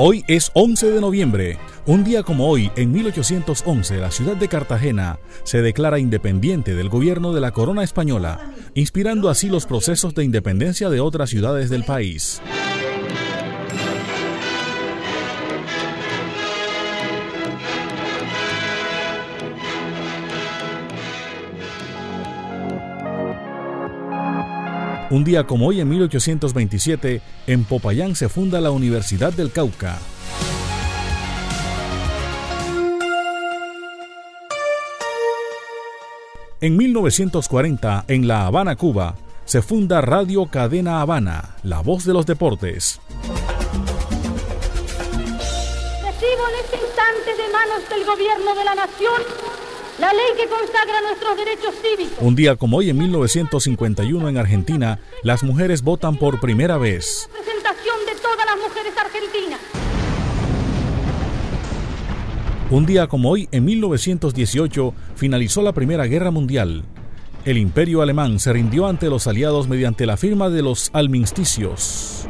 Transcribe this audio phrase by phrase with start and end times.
[0.00, 1.58] Hoy es 11 de noviembre.
[1.84, 7.32] Un día como hoy, en 1811, la ciudad de Cartagena se declara independiente del gobierno
[7.32, 12.40] de la corona española, inspirando así los procesos de independencia de otras ciudades del país.
[25.10, 29.98] Un día como hoy, en 1827, en Popayán se funda la Universidad del Cauca.
[36.60, 39.14] En 1940, en La Habana, Cuba,
[39.46, 43.00] se funda Radio Cadena Habana, la voz de los deportes.
[46.02, 49.47] Recibo en este instante de manos del gobierno de la nación
[49.98, 52.18] la ley que consagra nuestros derechos cívicos.
[52.20, 57.28] Un día como hoy, en 1951, en Argentina, las mujeres votan por primera vez.
[57.32, 59.60] Representación de todas las mujeres argentinas.
[62.70, 66.84] Un día como hoy, en 1918, finalizó la Primera Guerra Mundial.
[67.44, 72.28] El imperio alemán se rindió ante los aliados mediante la firma de los almisticios.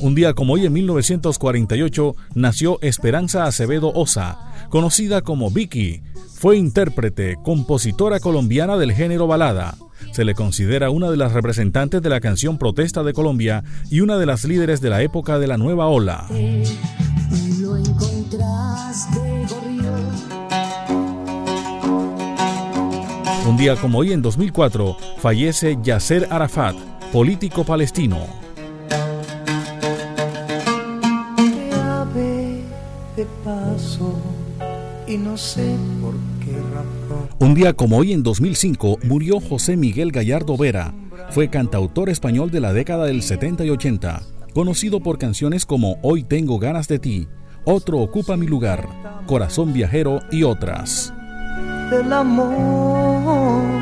[0.00, 4.38] Un día como hoy en 1948 nació Esperanza Acevedo Osa,
[4.70, 6.02] conocida como Vicky.
[6.34, 9.76] Fue intérprete, compositora colombiana del género balada.
[10.10, 14.18] Se le considera una de las representantes de la canción protesta de Colombia y una
[14.18, 16.26] de las líderes de la época de la nueva ola.
[23.46, 26.74] Un día como hoy en 2004 fallece Yasser Arafat,
[27.12, 28.26] político palestino.
[33.44, 34.18] paso
[35.06, 37.28] y no sé por qué razón.
[37.38, 40.94] Un día como hoy en 2005 murió José Miguel Gallardo Vera.
[41.30, 44.22] Fue cantautor español de la década del 70 y 80,
[44.54, 47.28] conocido por canciones como Hoy tengo ganas de ti,
[47.64, 48.88] Otro ocupa mi lugar,
[49.26, 51.12] Corazón viajero y otras.
[51.92, 53.81] El amor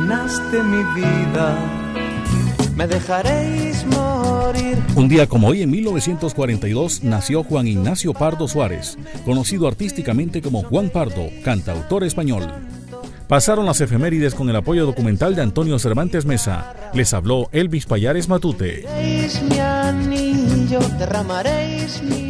[0.00, 1.56] llenaste mi vida.
[2.76, 4.78] Me dejaréis morir.
[4.96, 10.88] Un día como hoy, en 1942, nació Juan Ignacio Pardo Suárez, conocido artísticamente como Juan
[10.88, 12.50] Pardo, cantautor español.
[13.28, 16.74] Pasaron las efemérides con el apoyo documental de Antonio Cervantes Mesa.
[16.94, 18.84] Les habló Elvis Payares Matute.
[19.48, 22.29] Mi anillo, derramaréis mi